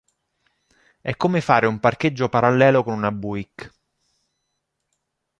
[0.99, 3.71] È come fare un parcheggio parallelo con una Buick".